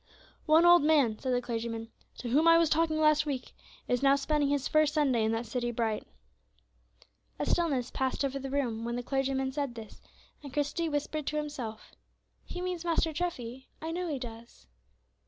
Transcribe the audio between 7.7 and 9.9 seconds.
passed over the room when the clergyman said